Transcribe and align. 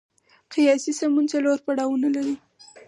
قیاسي 0.51 0.91
سمون 0.99 1.25
څلور 1.33 1.57
پړاوونه 1.65 2.07
لري. 2.15 2.35